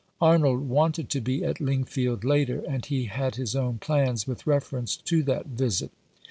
Arnold 0.19 0.67
wanted 0.67 1.09
to 1.11 1.21
be 1.21 1.43
at 1.45 1.61
Lingfield 1.61 2.23
later, 2.23 2.63
and 2.67 2.83
he 2.83 3.03
had 3.05 3.35
his 3.35 3.55
own 3.55 3.77
plans 3.77 4.25
with 4.25 4.47
reference 4.47 4.97
to 4.97 5.21
that 5.21 5.45
visit. 5.45 5.91